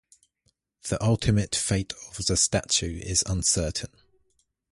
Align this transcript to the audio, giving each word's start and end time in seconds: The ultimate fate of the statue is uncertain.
The 0.89 0.97
ultimate 1.03 1.55
fate 1.55 1.93
of 2.17 2.25
the 2.25 2.35
statue 2.35 2.99
is 3.05 3.23
uncertain. 3.27 3.91